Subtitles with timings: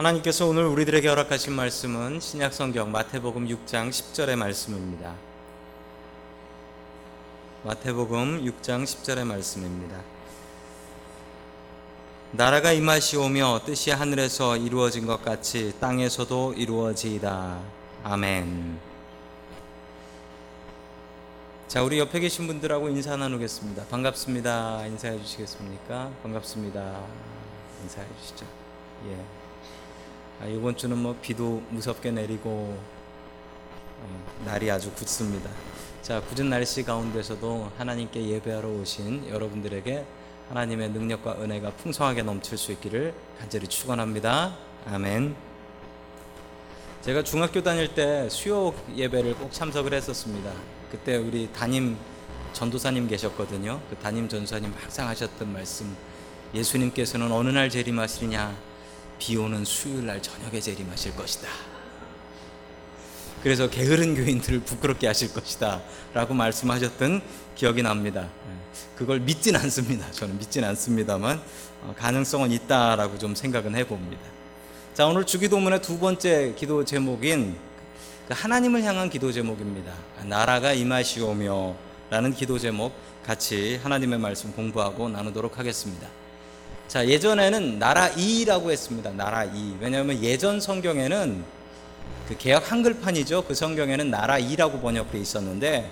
[0.00, 5.14] 하나님께서 오늘 우리들에게 허락하신 말씀은 신약 성경 마태복음 6장 10절의 말씀입니다.
[7.64, 10.00] 마태복음 6장 10절의 말씀입니다.
[12.30, 17.60] 나라가 임하시오며 뜻이 하늘에서 이루어진 것 같이 땅에서도 이루어지이다.
[18.02, 18.78] 아멘.
[21.68, 23.84] 자, 우리 옆에 계신 분들하고 인사 나누겠습니다.
[23.90, 24.86] 반갑습니다.
[24.86, 26.10] 인사해 주시겠습니까?
[26.22, 27.04] 반갑습니다.
[27.82, 28.46] 인사해 주시죠.
[29.10, 29.39] 예.
[30.40, 32.74] 아, 이번 주는 뭐 비도 무섭게 내리고
[34.02, 35.50] 어, 날이 아주 굳습니다.
[36.00, 40.02] 자, 굳은 날씨 가운데서도 하나님께 예배하러 오신 여러분들에게
[40.48, 44.56] 하나님의 능력과 은혜가 풍성하게 넘칠 수 있기를 간절히 축원합니다.
[44.86, 45.36] 아멘.
[47.02, 50.52] 제가 중학교 다닐 때 수요 예배를 꼭 참석을 했었습니다.
[50.90, 51.98] 그때 우리 담임
[52.54, 53.78] 전도사님 계셨거든요.
[53.90, 55.94] 그 담임 전도사님 항상 하셨던 말씀.
[56.54, 58.69] 예수님께서는 어느 날 재림하시느냐?
[59.20, 61.48] 비 오는 수요일 날 저녁에 재림하실 것이다.
[63.44, 65.80] 그래서 게으른 교인들을 부끄럽게 하실 것이다.
[66.12, 67.22] 라고 말씀하셨던
[67.54, 68.28] 기억이 납니다.
[68.96, 70.10] 그걸 믿진 않습니다.
[70.10, 71.40] 저는 믿진 않습니다만,
[71.82, 74.22] 어, 가능성은 있다라고 좀 생각은 해봅니다.
[74.94, 77.56] 자, 오늘 주기도문의 두 번째 기도 제목인
[78.28, 79.92] 그 하나님을 향한 기도 제목입니다.
[80.24, 81.74] 나라가 임하시오며
[82.10, 82.92] 라는 기도 제목
[83.24, 86.08] 같이 하나님의 말씀 공부하고 나누도록 하겠습니다.
[86.90, 89.12] 자, 예전에는 나라 2라고 했습니다.
[89.12, 89.76] 나라 2.
[89.78, 91.44] 왜냐하면 예전 성경에는
[92.26, 93.44] 그 개혁 한글판이죠.
[93.44, 95.88] 그 성경에는 나라 2라고 번역돼 있었는데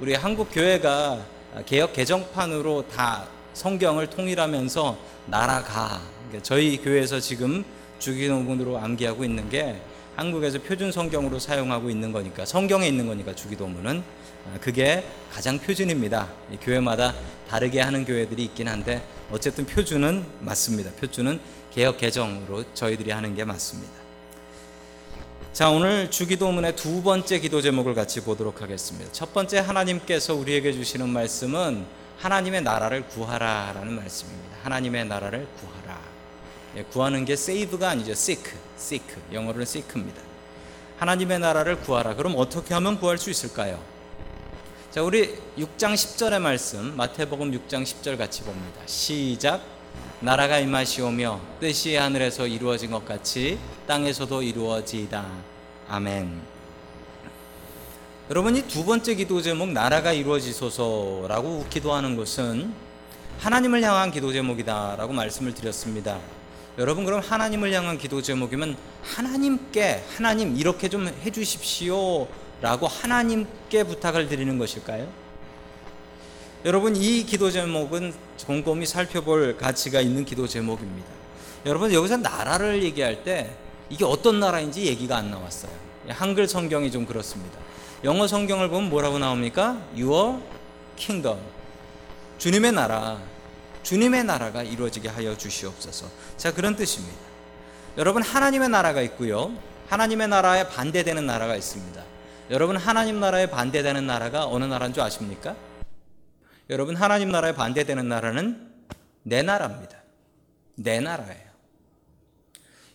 [0.00, 1.18] 우리 한국 교회가
[1.66, 7.62] 개혁 개정판으로 다 성경을 통일하면서 나라가 그러니까 저희 교회에서 지금
[7.98, 9.78] 주기도문으로 암기하고 있는 게
[10.16, 14.02] 한국에서 표준 성경으로 사용하고 있는 거니까 성경에 있는 거니까 주기도문은
[14.46, 16.26] 아, 그게 가장 표준입니다.
[16.62, 17.12] 교회마다
[17.50, 20.90] 다르게 하는 교회들이 있긴 한데 어쨌든 표준은 맞습니다.
[20.92, 21.40] 표준은
[21.70, 23.92] 개혁 개정으로 저희들이 하는 게 맞습니다.
[25.52, 29.10] 자, 오늘 주기도문의 두 번째 기도 제목을 같이 보도록 하겠습니다.
[29.12, 31.84] 첫 번째 하나님께서 우리에게 주시는 말씀은
[32.18, 34.56] 하나님의 나라를 구하라라는 말씀입니다.
[34.62, 36.00] 하나님의 나라를 구하라.
[36.76, 38.12] 예, 구하는 게 save가 아니죠.
[38.12, 38.52] seek.
[39.32, 40.20] 영어로는 seek입니다.
[40.98, 42.14] 하나님의 나라를 구하라.
[42.14, 43.82] 그럼 어떻게 하면 구할 수 있을까요?
[44.98, 48.80] 자, 우리 6장 10절의 말씀, 마태복음 6장 10절 같이 봅니다.
[48.86, 49.60] 시작.
[50.18, 55.24] 나라가 임하시오며 뜻이 하늘에서 이루어진 것 같이 땅에서도 이루어지이다.
[55.88, 56.40] 아멘.
[58.28, 62.74] 여러분 이 두 번째 기도 제목 나라가 이루어지소서라고 기도하는 것은
[63.38, 66.18] 하나님을 향한 기도 제목이다라고 말씀을 드렸습니다.
[66.76, 72.26] 여러분 그럼 하나님을 향한 기도 제목이면 하나님께 하나님 이렇게 좀 해주십시오
[72.60, 75.08] 라고 하나님께 부탁을 드리는 것일까요?
[76.64, 78.12] 여러분 이 기도 제목은
[78.46, 81.08] 곰곰이 살펴볼 가치가 있는 기도 제목입니다.
[81.66, 83.50] 여러분 여기서 나라를 얘기할 때
[83.90, 85.72] 이게 어떤 나라인지 얘기가 안 나왔어요.
[86.08, 87.58] 한글 성경이 좀 그렇습니다.
[88.04, 89.80] 영어 성경을 보면 뭐라고 나옵니까?
[89.96, 90.40] Your
[90.96, 91.38] kingdom.
[92.38, 93.18] 주님의 나라.
[93.82, 96.06] 주님의 나라가 이루어지게 하여 주시옵소서.
[96.36, 97.16] 자, 그런 뜻입니다.
[97.96, 99.52] 여러분, 하나님의 나라가 있고요.
[99.88, 102.02] 하나님의 나라에 반대되는 나라가 있습니다.
[102.50, 105.54] 여러분, 하나님 나라에 반대되는 나라가 어느 나라인 줄 아십니까?
[106.70, 108.72] 여러분, 하나님 나라에 반대되는 나라는
[109.22, 109.98] 내 나라입니다.
[110.76, 111.48] 내 나라예요.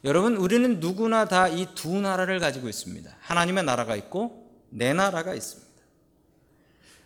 [0.05, 3.15] 여러분, 우리는 누구나 다 이 두 나라를 가지고 있습니다.
[3.21, 5.71] 하나님의 나라가 있고 내 나라가 있습니다.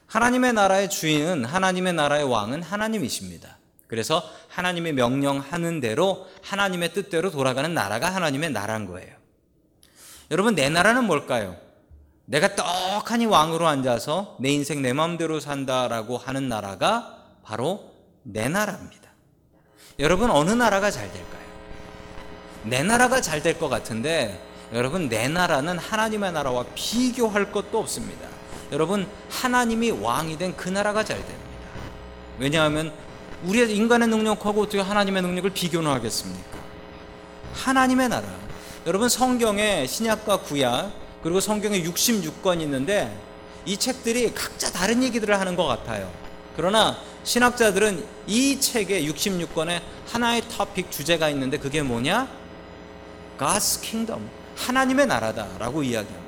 [0.07, 3.57] 하나님의 나라의 주인은 하나님의 나라의 왕은 하나님이십니다.
[3.87, 9.15] 그래서 하나님의 명령하는 대로 하나님의 뜻대로 돌아가는 나라가 하나님의 나라인 거예요.
[10.31, 11.66] 여러분, 내 나라는 뭘까요?
[12.29, 17.91] 내가 떡하니 왕으로 앉아서 내 인생 내 마음대로 산다라고 하는 나라가 바로
[18.23, 19.09] 내 나라입니다.
[19.99, 21.41] 여러분, 어느 나라가 잘 될까요?
[22.63, 24.43] 내 나라가 잘 될 것 같은데,
[24.73, 28.27] 여러분, 내 나라는 하나님의 나라와 비교할 것도 없습니다.
[28.73, 31.47] 여러분, 하나님이 왕이 된 그 나라가 잘 됩니다.
[32.39, 32.91] 왜냐하면
[33.45, 36.57] 우리의 인간의 능력하고 어떻게 하나님의 능력을 비교는 하겠습니까?
[37.53, 38.27] 하나님의 나라.
[38.85, 40.91] 여러분 성경에 신약과 구약
[41.23, 43.15] 그리고 성경에 66권 있는데
[43.65, 46.09] 이 책들이 각자 다른 얘기들을 하는 것 같아요.
[46.55, 52.27] 그러나 신학자들은 이 책에 66권에 하나의 토픽 주제가 있는데 그게 뭐냐?
[53.37, 54.27] God's kingdom.
[54.55, 56.27] 하나님의 나라다라고 이야기합니다.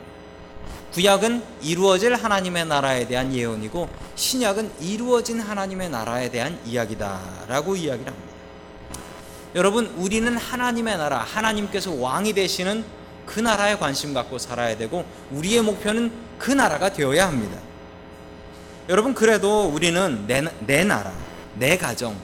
[0.94, 8.34] 구약은 이루어질 하나님의 나라에 대한 예언이고 신약은 이루어진 하나님의 나라에 대한 이야기다라고 이야기를 합니다.
[9.56, 12.84] 여러분, 우리는 하나님의 나라, 하나님께서 왕이 되시는
[13.30, 17.60] 그 나라에 관심 갖고 살아야 되고 우리의 목표는 그 나라가 되어야 합니다.
[18.90, 21.14] 여러분, 그래도 우리는 내, 내 나라,
[21.54, 22.16] 내 가정,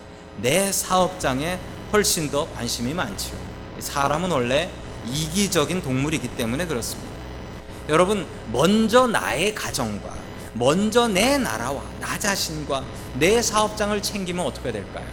[0.41, 1.59] 내 사업장에
[1.93, 3.37] 훨씬 더 관심이 많죠.
[3.77, 4.71] 사람은 원래
[5.05, 7.11] 이기적인 동물이기 때문에 그렇습니다.
[7.87, 10.11] 여러분, 먼저 나의 가정과
[10.53, 12.83] 먼저 내 나라와 나 자신과
[13.19, 15.05] 내 사업장을 챙기면 어떻게 될까요?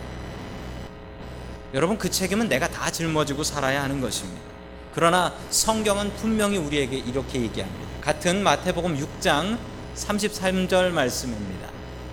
[1.74, 4.51] 여러분, 그 책임은 내가 다 짊어지고 살아야 하는 것입니다.
[4.94, 7.86] 그러나 성경은 분명히 우리에게 이렇게 얘기합니다.
[8.00, 9.58] 같은 마태복음 6장
[9.96, 11.68] 33절 말씀입니다.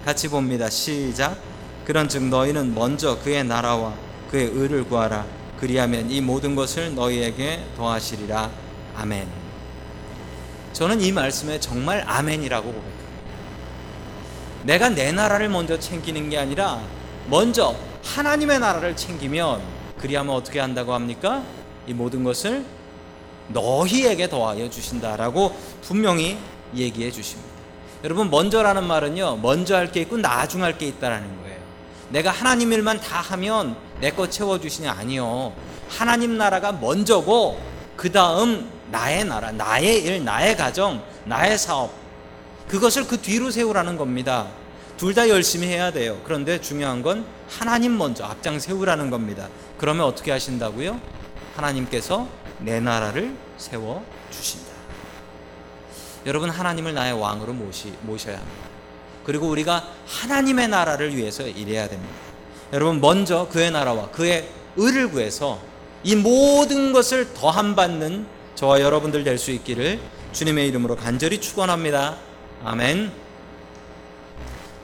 [0.06, 0.70] 같이 봅니다.
[0.70, 1.38] 시작.
[1.86, 3.94] 그런즉 너희는 먼저 그의 나라와
[4.32, 5.26] 그의 의를 구하라.
[5.60, 8.50] 그리하면 이 모든 것을 너희에게 더하시리라.
[8.96, 9.28] 아멘.
[10.72, 13.00] 저는 이 말씀에 정말 아멘이라고 고백합니다.
[14.64, 16.82] 내가 내 나라를 먼저 챙기는 게 아니라
[17.28, 19.62] 먼저 하나님의 나라를 챙기면
[20.00, 21.44] 그리하면 어떻게 한다고 합니까?
[21.90, 22.64] 이 모든 것을
[23.48, 26.38] 너희에게 더하여 주신다라고 분명히
[26.76, 27.50] 얘기해 주십니다.
[28.04, 29.38] 여러분 먼저라는 말은요.
[29.42, 31.58] 먼저 할 게 있고 나중 할 게 있다라는 거예요.
[32.10, 35.52] 내가 하나님 일만 다 하면 내 거 채워 주시냐 아니요.
[35.90, 37.60] 하나님 나라가 먼저고
[37.96, 41.92] 그다음 나의 나라, 나의 일, 나의 가정, 나의 사업
[42.68, 44.48] 그것을 그 뒤로 세우라는 겁니다.
[44.98, 46.20] 둘 다 열심히 해야 돼요.
[46.24, 49.48] 그런데 중요한 건 하나님 먼저 앞장 세우라는 겁니다.
[49.80, 51.00] 그러면 어떻게 하신다고요?
[51.60, 52.28] 하나님께서
[52.60, 54.70] 내 나라를 세워 주신다.
[56.26, 58.70] 여러분 하나님을 나의 왕으로 모시, 모셔야 합니다.
[59.26, 62.14] 그리고 우리가 하나님의 나라를 위해서 일해야 됩니다.
[62.74, 65.60] 여러분 먼저 그의 나라와 그의 의를 구해서
[66.04, 68.26] 이 모든 것을 더함 받는
[68.56, 70.00] 저와 여러분들 될 수 있기를
[70.32, 72.18] 주님의 이름으로 간절히 축원합니다.
[72.64, 73.12] 아멘.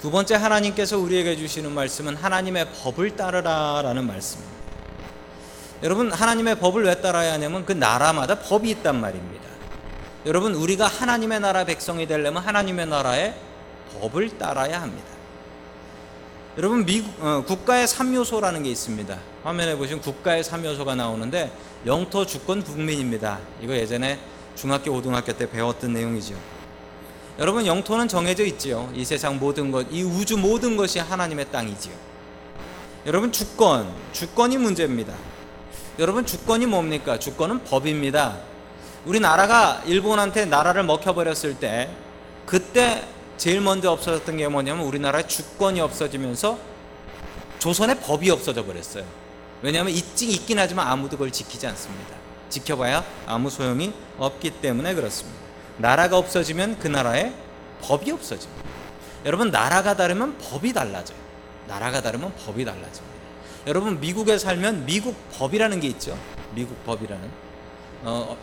[0.01, 4.54] 두 번째 하나님께서 우리에게 주시는 말씀은 하나님의 법을 따르라라는 말씀입니다.
[5.85, 9.45] 여러분 하나님의 법을 왜 따라야 하냐면 그 나라마다 법이 있단 말입니다.
[10.25, 13.35] 여러분 우리가 하나님의 나라 백성이 되려면 하나님의 나라의
[13.93, 15.07] 법을 따라야 합니다.
[16.57, 19.15] 여러분 미국 어, 국가의 3요소라는 게 있습니다.
[19.43, 21.51] 화면에 보시면 국가의 3요소가 나오는데
[21.85, 23.37] 영토 주권 국민입니다.
[23.61, 24.17] 이거 예전에
[24.55, 26.33] 중학교 고등학교 때 배웠던 내용이죠.
[27.37, 28.89] 여러분 영토는 정해져 있지요.
[28.95, 31.93] 이 세상 모든 것, 이 우주 모든 것이 하나님의 땅이지요.
[33.05, 35.13] 여러분 주권, 주권이 문제입니다.
[35.97, 37.17] 여러분 주권이 뭡니까?
[37.17, 38.37] 주권은 법입니다.
[39.05, 41.89] 우리 나라가 일본한테 나라를 먹혀버렸을 때
[42.45, 43.07] 그때
[43.37, 46.59] 제일 먼저 없어졌던 게 뭐냐면 우리나라의 주권이 없어지면서
[47.59, 49.05] 조선의 법이 없어져 버렸어요.
[49.61, 52.15] 왜냐하면 있긴 있긴 하지만 아무도 그걸 지키지 않습니다.
[52.49, 55.39] 지켜봐야 아무 소용이 없기 때문에 그렇습니다.
[55.77, 57.33] 나라가 없어지면 그 나라의
[57.81, 58.63] 법이 없어집니다.
[59.25, 61.17] 여러분 나라가 다르면 법이 달라져요.
[61.67, 63.14] 나라가 다르면 법이 달라집니다.
[63.67, 66.17] 여러분 미국에 살면 미국 법이라는 게 있죠.
[66.53, 67.29] 미국 법이라는.
[68.03, 68.37] 어,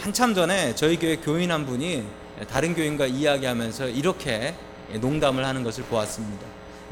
[0.00, 2.04] 한참 전에 저희 교회 교인 한 분이
[2.48, 4.54] 다른 교인과 이야기하면서 이렇게
[5.00, 6.46] 농담을 하는 것을 보았습니다.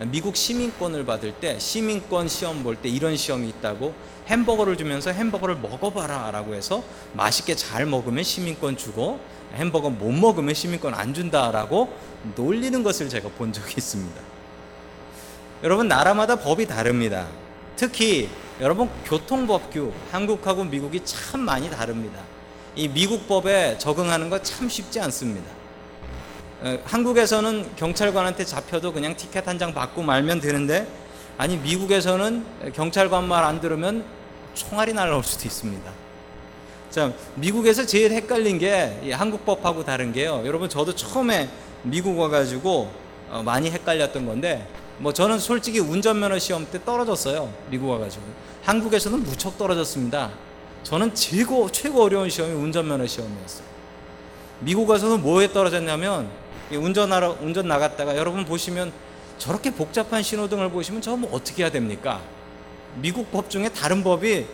[0.06, 3.94] 미국 시민권을 받을 때 시민권 시험 볼 때 이런 시험이 있다고
[4.26, 6.82] 햄버거를 주면서 햄버거를 먹어봐라 라고 해서
[7.14, 9.18] 맛있게 잘 먹으면 시민권 주고
[9.54, 11.94] 햄버거 못 먹으면 시민권 안 준다라고
[12.36, 14.20] 놀리는 것을 제가 본 적이 있습니다.
[15.62, 17.28] 여러분 나라마다 법이 다릅니다.
[17.76, 18.28] 특히
[18.60, 22.20] 여러분 교통법규 한국하고 미국이 참 많이 다릅니다.
[22.76, 25.50] 이 미국 법에 적응하는 거 참 쉽지 않습니다.
[26.62, 30.86] 어, 한국에서는 경찰관한테 잡혀도 그냥 티켓 한 장 받고 말면 되는데
[31.38, 34.04] 아니 미국에서는 경찰관 말 안 들으면
[34.54, 35.90] 총알이 날라올 수도 있습니다.
[36.90, 40.42] 자, 미국에서 제일 헷갈린 게 한국 법하고 다른 게요.
[40.44, 41.48] 여러분 저도 처음에
[41.82, 42.90] 미국 와가지고
[43.30, 44.66] 어, 많이 헷갈렸던 건데
[45.02, 47.52] 뭐 저는 솔직히 운전면허 시험 때 떨어졌어요.
[47.68, 48.22] 미국 와가지고
[48.62, 50.30] 한국에서는 무척 떨어졌습니다.
[50.84, 53.64] 저는 최고 최고 어려운 시험이 운전면허 시험이었어요.
[54.60, 56.28] 미국 가서는 뭐에 떨어졌냐면
[56.70, 58.92] 운전하러 운전 나갔다가 여러분 보시면
[59.38, 62.20] 저렇게 복잡한 신호등을 보시면 저뭐 어떻게 해야 됩니까?
[62.94, 64.46] 미국 법 중에 다른 법이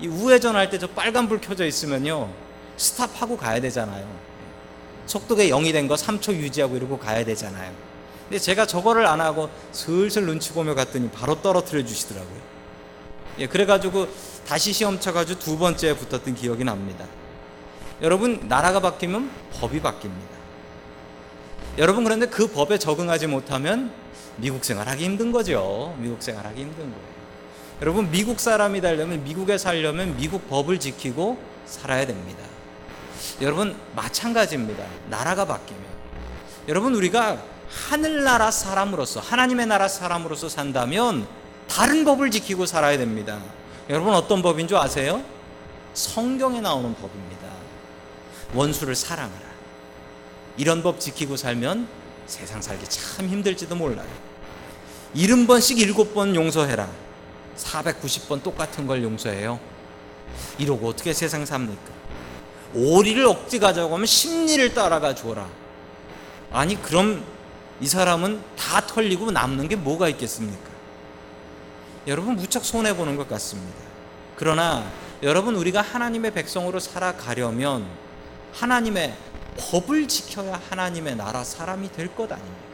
[0.00, 2.30] 이 우회전할 때 저 빨간 불 켜져 있으면요
[2.76, 4.06] 스탑하고 가야 되잖아요.
[5.06, 7.72] 속도가 0이 된 거 3초 유지하고 이러고 가야 되잖아요.
[8.28, 12.56] 근데 제가 저거를 안 하고 슬슬 눈치 보며 갔더니 바로 떨어뜨려 주시더라고요.
[13.38, 14.08] 예, 그래가지고
[14.46, 17.04] 다시 시험 쳐가지고 두 번째 붙었던 기억이 납니다.
[18.02, 20.36] 여러분, 나라가 바뀌면 법이 바뀝니다.
[21.78, 23.92] 여러분, 그런데 그 법에 적응하지 못하면
[24.36, 25.94] 미국 생활하기 힘든 거죠.
[25.98, 27.16] 미국 생활하기 힘든 거예요.
[27.82, 32.42] 여러분, 미국 사람이 되려면, 미국에 살려면 미국 법을 지키고 살아야 됩니다.
[33.40, 34.84] 여러분, 마찬가지입니다.
[35.10, 35.84] 나라가 바뀌면.
[36.68, 41.26] 여러분, 우리가 하늘나라 사람으로서, 하나님의 나라 사람으로서 산다면
[41.68, 43.40] 다른 법을 지키고 살아야 됩니다.
[43.88, 45.22] 여러분 어떤 법인 줄 아세요?
[45.94, 47.46] 성경에 나오는 법입니다.
[48.54, 49.46] 원수를 사랑하라.
[50.56, 51.88] 이런 법 지키고 살면
[52.26, 54.08] 세상 살기 참 힘들지도 몰라요.
[55.14, 56.88] 70번씩 7번 용서해라.
[57.56, 59.58] 490번 똑같은 걸 용서해요.
[60.58, 61.96] 이러고 어떻게 세상 삽니까?
[62.74, 65.48] 오리를 억지 가자고 하면 심리를 따라가 줘라.
[66.52, 67.24] 아니 그럼
[67.80, 70.70] 이 사람은 다 털리고 남는 게 뭐가 있겠습니까?
[72.06, 73.78] 여러분 무척 손해 보는 것 같습니다.
[74.36, 74.90] 그러나
[75.22, 77.86] 여러분 우리가 하나님의 백성으로 살아가려면
[78.52, 79.14] 하나님의
[79.58, 82.66] 법을 지켜야 하나님의 나라 사람이 될 것 아닙니까?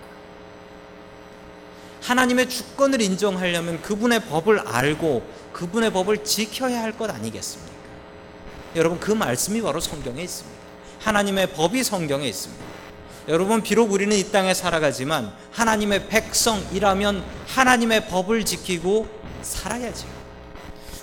[2.03, 7.73] 하나님의 주권을 인정하려면 그분의 법을 알고 그분의 법을 지켜야 할 것 아니겠습니까?
[8.75, 10.61] 여러분 그 말씀이 바로 성경에 있습니다.
[11.01, 12.72] 하나님의 법이 성경에 있습니다.
[13.29, 19.07] 여러분 비록 우리는 이 땅에 살아가지만 하나님의 백성이라면 하나님의 법을 지키고
[19.43, 20.11] 살아야지요.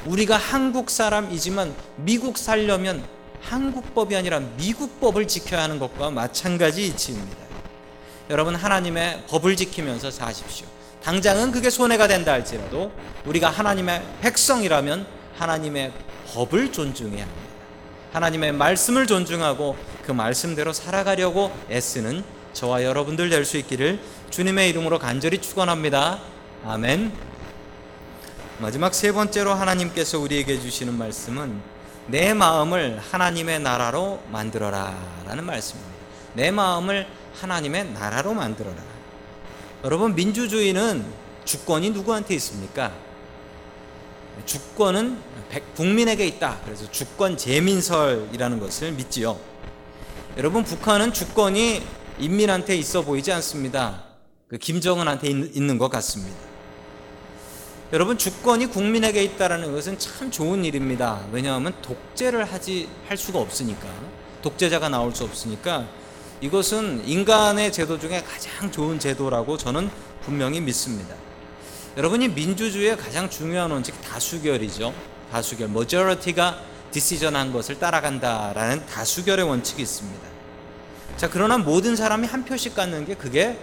[0.05, 3.03] 우리가 한국 사람이지만 미국 살려면
[3.41, 7.37] 한국 법이 아니라 미국 법을 지켜야 하는 것과 마찬가지 이치입니다.
[8.29, 10.67] 여러분 하나님의 법을 지키면서 사십시오.
[11.01, 12.91] 당장은 그게 손해가 된다 할지라도
[13.25, 15.07] 우리가 하나님의 백성이라면
[15.37, 15.93] 하나님의
[16.33, 17.48] 법을 존중해야 합니다.
[18.11, 22.23] 하나님의 말씀을 존중하고 그 말씀대로 살아가려고 애쓰는
[22.53, 23.99] 저와 여러분들 될 수 있기를
[24.31, 26.19] 주님의 이름으로 간절히 축원합니다.
[26.65, 27.11] 아멘.
[28.59, 31.61] 마지막 세 번째로 하나님께서 우리에게 주시는 말씀은
[32.07, 35.93] 내 마음을 하나님의 나라로 만들어라라는 말씀입니다.
[36.33, 37.07] 내 마음을
[37.39, 38.77] 하나님의 나라로 만들어라.
[39.85, 41.05] 여러분 민주주의는
[41.45, 42.91] 주권이 누구한테 있습니까?
[44.45, 45.17] 주권은
[45.75, 46.59] 국민에게 있다.
[46.63, 49.39] 그래서 주권 재민설이라는 것을 믿지요.
[50.37, 51.81] 여러분 북한은 주권이
[52.19, 54.03] 인민한테 있어 보이지 않습니다.
[54.47, 56.37] 그 김정은한테 있는 것 같습니다.
[57.91, 61.25] 여러분 주권이 국민에게 있다라는 것은 참 좋은 일입니다.
[61.31, 63.87] 왜냐하면 독재를 하지 할 수가 없으니까
[64.43, 65.87] 독재자가 나올 수 없으니까
[66.41, 69.89] 이것은 인간의 제도 중에 가장 좋은 제도라고 저는
[70.21, 71.15] 분명히 믿습니다.
[71.97, 74.93] 여러분이 민주주의의 가장 중요한 원칙 다수결이죠.
[75.31, 76.59] 다수결, majority가
[76.91, 80.27] 디시전한 것을 따라간다라는 다수결의 원칙이 있습니다.
[81.17, 83.57] 자, 그러나 모든 사람이 한 표씩 갖는 게 그게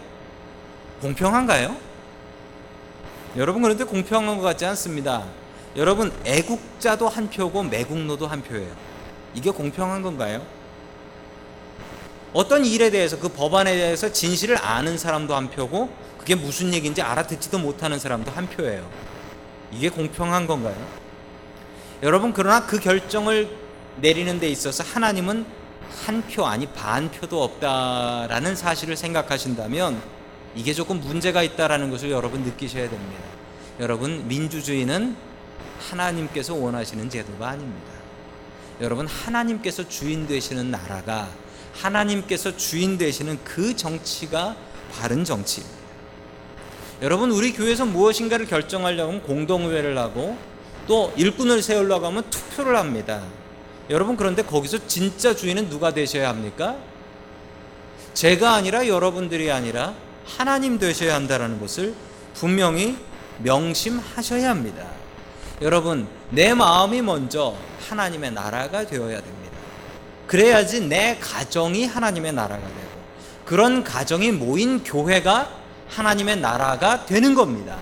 [1.00, 1.76] 공평한가요?
[3.36, 5.24] 여러분 그런데 공평한 것 같지 않습니다.
[5.76, 8.74] 여러분 애국자도 한 표고 매국노도 한 표예요.
[9.34, 10.42] 이게 공평한 건가요?
[12.32, 17.58] 어떤 일에 대해서 그 법안에 대해서 진실을 아는 사람도 한 표고 그게 무슨 얘기인지 알아듣지도
[17.58, 18.88] 못하는 사람도 한 표예요.
[19.70, 21.05] 이게 공평한 건가요?
[22.02, 23.48] 여러분 그러나 그 결정을
[23.98, 25.46] 내리는 데 있어서 하나님은
[26.04, 30.00] 한 표 아니 반 표도 없다라는 사실을 생각하신다면
[30.54, 33.22] 이게 조금 문제가 있다라는 것을 여러분 느끼셔야 됩니다.
[33.80, 35.16] 여러분 민주주의는
[35.90, 37.92] 하나님께서 원하시는 제도가 아닙니다.
[38.80, 41.28] 여러분 하나님께서 주인 되시는 나라가
[41.74, 44.56] 하나님께서 주인 되시는 그 정치가
[44.92, 45.76] 바른 정치입니다.
[47.02, 50.36] 여러분 우리 교회에서 무엇인가를 결정하려면 공동의회를 하고
[50.86, 53.22] 또 일꾼을 세우려고 하면 투표를 합니다.
[53.90, 56.76] 여러분 그런데 거기서 진짜 주인은 누가 되셔야 합니까?
[58.14, 61.94] 제가 아니라 여러분들이 아니라 하나님 되셔야 한다는 것을
[62.34, 62.96] 분명히
[63.38, 64.86] 명심하셔야 합니다.
[65.62, 67.54] 여러분 내 마음이 먼저
[67.88, 69.56] 하나님의 나라가 되어야 됩니다.
[70.26, 72.86] 그래야지 내 가정이 하나님의 나라가 되고
[73.44, 75.48] 그런 가정이 모인 교회가
[75.88, 77.78] 하나님의 나라가 되는 겁니다.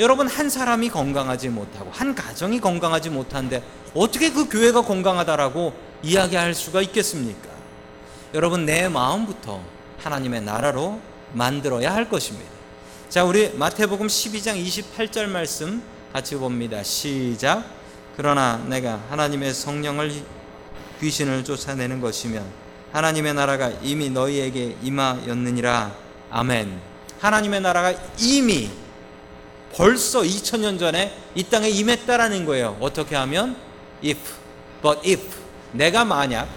[0.00, 3.62] 여러분 한 사람이 건강하지 못하고 한 가정이 건강하지 못한데
[3.94, 7.50] 어떻게 그 교회가 건강하다라고 이야기할 수가 있겠습니까?
[8.32, 9.60] 여러분 내 마음부터
[9.98, 10.98] 하나님의 나라로
[11.34, 12.48] 만들어야 할 것입니다.
[13.10, 15.82] 자, 우리 마태복음 12장 28절 말씀
[16.14, 16.82] 같이 봅니다.
[16.82, 17.64] 시작.
[18.16, 20.14] 그러나 내가 하나님의 성령을
[21.00, 22.42] 귀신을 쫓아내는 것이면
[22.92, 25.94] 하나님의 나라가 이미 너희에게 임하였느니라.
[26.30, 26.80] 아멘.
[27.20, 28.70] 하나님의 나라가 이미
[29.74, 32.76] 벌써 2000년 전에 이 땅에 임했다라는 거예요.
[32.80, 33.56] 어떻게 하면
[34.04, 34.18] if
[34.82, 35.22] but if
[35.72, 36.48] 내가 만약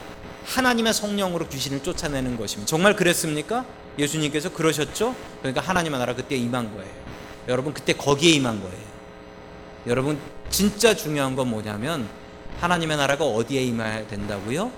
[0.46, 3.65] 하나님의 성령으로 귀신을 쫓아내는 것이면 정말 그랬습니까?
[3.98, 5.15] 예수님께서 그러셨죠?
[5.39, 6.91] 그러니까 하나님의 나라 그때 임한 거예요.
[7.48, 8.84] 여러분 그때 거기에 임한 거예요.
[9.88, 12.08] 여러분 진짜 중요한 건 뭐냐면
[12.60, 14.72] 하나님의 나라가 어디에 임해야 된다고요?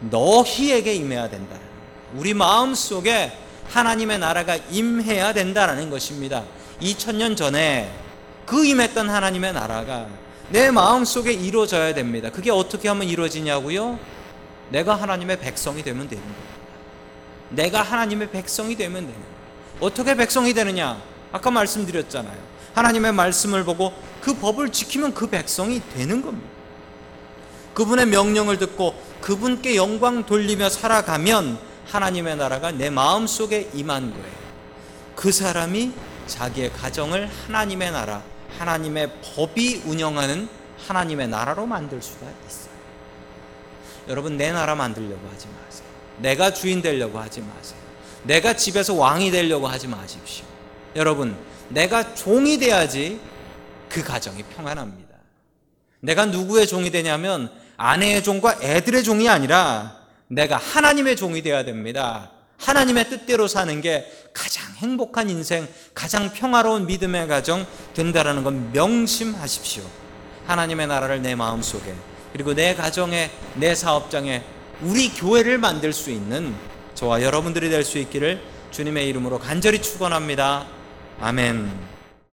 [0.00, 1.56] 너희에게 임해야 된다.
[2.14, 3.32] 우리 마음 속에
[3.68, 6.44] 하나님의 나라가 임해야 된다라는 것입니다.
[6.80, 7.92] 2000년 전에
[8.46, 10.06] 그 임했던 하나님의 나라가
[10.50, 12.30] 내 마음 속에 이루어져야 됩니다.
[12.30, 13.98] 그게 어떻게 하면 이루어지냐고요?
[14.70, 16.50] 내가 하나님의 백성이 되면 되는 겁니다.
[17.50, 19.30] 내가 하나님의 백성이 되면 되는 거예요.
[19.80, 21.00] 어떻게 백성이 되느냐?
[21.32, 22.36] 아까 말씀드렸잖아요.
[22.74, 26.48] 하나님의 말씀을 보고 그 법을 지키면 그 백성이 되는 겁니다.
[27.74, 34.40] 그분의 명령을 듣고 그분께 영광 돌리며 살아가면 하나님의 나라가 내 마음 속에 임한 거예요.
[35.16, 35.92] 그 사람이
[36.30, 38.22] 자기의 가정을 하나님의 나라,
[38.58, 40.48] 하나님의 법이 운영하는
[40.86, 42.70] 하나님의 나라로 만들 수가 있어요.
[44.08, 45.86] 여러분 내 나라 만들려고 하지 마세요.
[46.18, 47.78] 내가 주인 되려고 하지 마세요.
[48.22, 50.44] 내가 집에서 왕이 되려고 하지 마십시오.
[50.96, 51.36] 여러분
[51.68, 53.20] 내가 종이 돼야지
[53.88, 55.10] 그 가정이 평안합니다.
[56.00, 59.96] 내가 누구의 종이 되냐면 아내의 종과 애들의 종이 아니라
[60.28, 62.30] 내가 하나님의 종이 되어야 됩니다.
[62.60, 69.82] 하나님의 뜻대로 사는 게 가장 행복한 인생, 가장 평화로운 믿음의 가정 된다라는 건 명심하십시오.
[70.46, 71.94] 하나님의 나라를 내 마음 속에
[72.32, 74.42] 그리고 내 가정에 내 사업장에
[74.82, 76.54] 우리 교회를 만들 수 있는
[76.94, 80.66] 저와 여러분들이 될 수 있기를 주님의 이름으로 간절히 축원합니다.
[81.20, 81.89] 아멘.